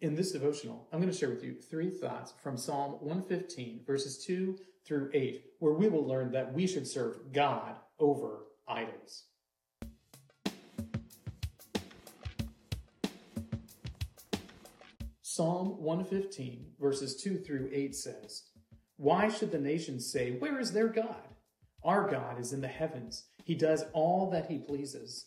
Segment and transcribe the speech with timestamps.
[0.00, 4.24] In this devotional, I'm going to share with you three thoughts from Psalm 115, verses
[4.24, 9.24] 2 through 8, where we will learn that we should serve God over idols.
[15.22, 18.44] Psalm 115, verses 2 through 8 says,
[18.98, 21.26] Why should the nations say, Where is their God?
[21.82, 23.24] Our God is in the heavens.
[23.44, 25.26] He does all that he pleases.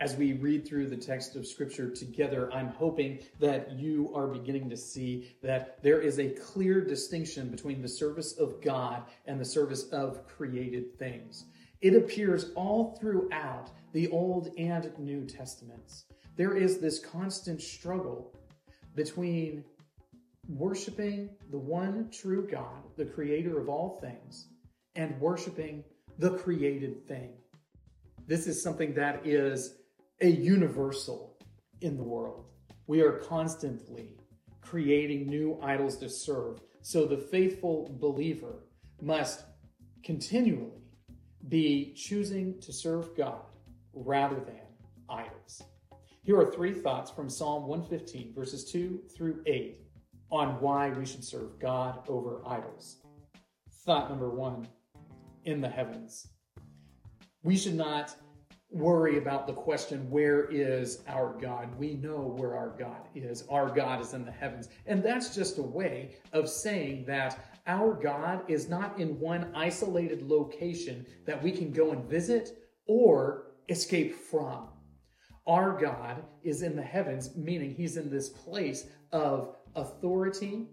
[0.00, 4.70] as we read through the text of Scripture together, I'm hoping that you are beginning
[4.70, 9.44] to see that there is a clear distinction between the service of God and the
[9.44, 11.44] service of created things.
[11.82, 16.06] It appears all throughout the Old and New Testaments.
[16.36, 18.34] There is this constant struggle
[18.94, 19.64] between
[20.48, 24.48] worshiping the one true God, the creator of all things,
[24.96, 25.84] and worshiping
[26.18, 27.32] the created thing.
[28.26, 29.79] This is something that is
[30.20, 31.38] a universal
[31.80, 32.44] in the world.
[32.86, 34.16] We are constantly
[34.60, 36.60] creating new idols to serve.
[36.82, 38.66] So the faithful believer
[39.00, 39.44] must
[40.04, 40.82] continually
[41.48, 43.42] be choosing to serve God
[43.94, 44.60] rather than
[45.08, 45.62] idols.
[46.22, 49.80] Here are three thoughts from Psalm 115, verses 2 through 8,
[50.30, 52.98] on why we should serve God over idols.
[53.86, 54.68] Thought number one
[55.44, 56.28] in the heavens.
[57.42, 58.14] We should not
[58.70, 61.74] worry about the question, where is our God?
[61.76, 63.44] We know where our God is.
[63.50, 64.68] Our God is in the heavens.
[64.86, 70.22] And that's just a way of saying that our God is not in one isolated
[70.22, 74.68] location that we can go and visit or escape from.
[75.46, 80.68] Our God is in the heavens, meaning he's in this place of authority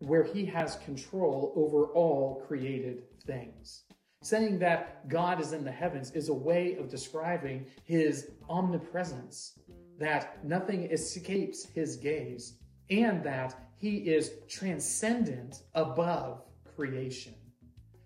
[0.00, 3.84] where he has control over all created things.
[4.22, 9.58] Saying that God is in the heavens is a way of describing his omnipresence,
[9.98, 12.58] that nothing escapes his gaze,
[12.90, 16.42] and that he is transcendent above
[16.76, 17.34] creation.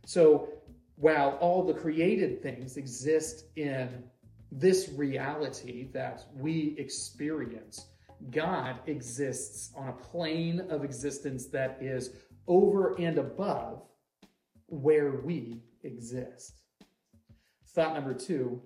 [0.07, 0.51] So
[0.95, 4.05] while all the created things exist in
[4.53, 7.87] this reality that we experience,
[8.31, 12.11] God exists on a plane of existence that is
[12.47, 13.83] over and above
[14.69, 16.61] where we exist.
[17.69, 18.63] Thought number two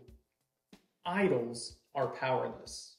[1.04, 2.96] idols are powerless.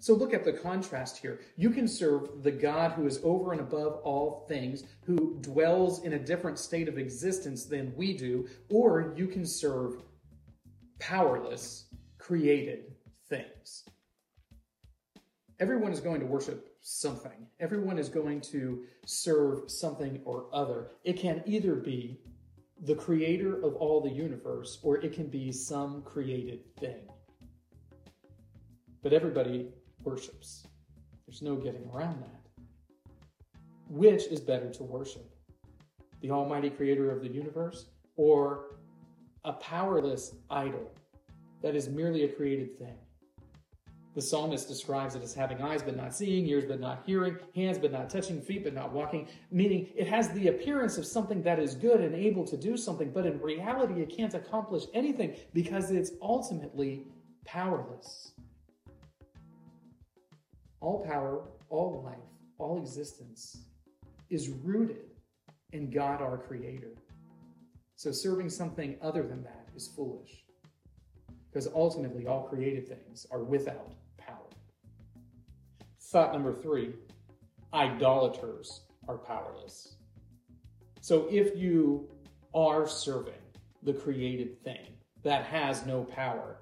[0.00, 1.40] So look at the contrast here.
[1.56, 6.12] You can serve the God who is over and above all things, who dwells in
[6.12, 10.02] a different state of existence than we do, or you can serve
[10.98, 11.86] powerless,
[12.18, 12.92] created
[13.28, 13.84] things.
[15.60, 17.46] Everyone is going to worship something.
[17.60, 20.88] Everyone is going to serve something or other.
[21.04, 22.20] It can either be
[22.84, 27.08] the creator of all the universe, or it can be some created thing.
[29.02, 29.70] But everybody
[30.02, 30.66] worships.
[31.26, 32.40] There's no getting around that.
[33.88, 35.34] Which is better to worship?
[36.20, 37.86] The Almighty Creator of the universe,
[38.16, 38.76] or
[39.44, 40.90] a powerless idol
[41.62, 42.96] that is merely a created thing?
[44.14, 47.78] The psalmist describes it as having eyes but not seeing, ears but not hearing, hands
[47.78, 51.58] but not touching, feet but not walking, meaning it has the appearance of something that
[51.58, 55.90] is good and able to do something, but in reality it can't accomplish anything because
[55.90, 57.02] it's ultimately
[57.44, 58.32] powerless.
[60.80, 62.18] All power, all life,
[62.58, 63.64] all existence
[64.30, 65.10] is rooted
[65.72, 66.92] in God our Creator.
[67.96, 70.43] So serving something other than that is foolish
[71.54, 74.50] because ultimately all created things are without power.
[76.00, 76.94] Thought number three
[77.72, 79.94] idolaters are powerless.
[81.00, 82.08] So if you
[82.56, 83.34] are serving
[83.84, 86.58] the created thing that has no power,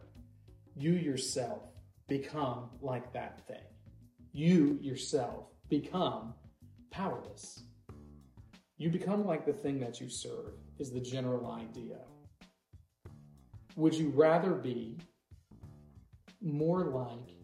[0.76, 1.62] you yourself
[2.06, 3.64] become like that thing.
[4.32, 6.34] You yourself become
[6.90, 7.62] powerless.
[8.76, 11.98] You become like the thing that you serve, is the general idea.
[13.76, 14.98] Would you rather be
[16.40, 17.36] more like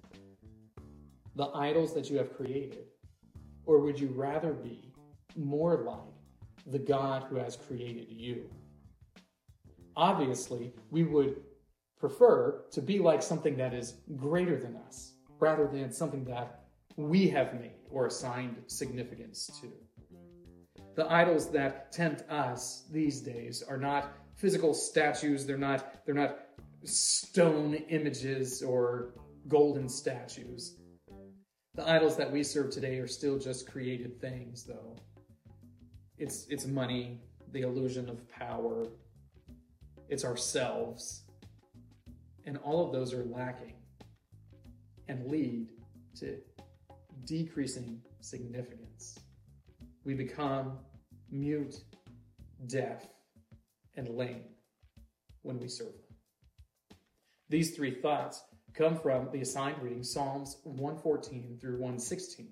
[1.36, 2.86] the idols that you have created?
[3.64, 4.92] Or would you rather be
[5.36, 6.14] more like
[6.66, 8.50] the God who has created you?
[9.96, 11.36] Obviously, we would
[11.98, 16.64] prefer to be like something that is greater than us rather than something that
[16.96, 19.68] we have made or assigned significance to.
[20.98, 26.40] The idols that tempt us these days are not physical statues, they're not, they're not
[26.82, 29.14] stone images or
[29.46, 30.74] golden statues.
[31.76, 34.96] The idols that we serve today are still just created things, though.
[36.18, 37.20] It's, it's money,
[37.52, 38.88] the illusion of power,
[40.08, 41.22] it's ourselves.
[42.44, 43.74] And all of those are lacking
[45.06, 45.68] and lead
[46.16, 46.38] to
[47.24, 49.16] decreasing significance.
[50.08, 50.78] We become
[51.30, 51.82] mute,
[52.66, 53.06] deaf,
[53.94, 54.44] and lame
[55.42, 56.96] when we serve them.
[57.50, 62.48] These three thoughts come from the assigned reading Psalms 114 through 116.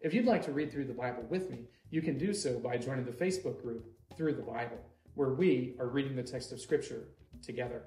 [0.00, 2.78] If you'd like to read through the Bible with me, you can do so by
[2.78, 3.84] joining the Facebook group
[4.16, 4.80] Through the Bible,
[5.16, 7.08] where we are reading the text of Scripture
[7.42, 7.82] together.